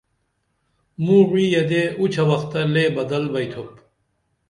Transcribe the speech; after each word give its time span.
موں 1.03 1.23
وعی 1.29 1.45
یدے 1.55 1.81
اُچھہ 1.99 2.23
وختہ 2.29 2.61
لے 2.73 2.83
بدل 2.95 3.23
بئتُھوپ 3.33 3.71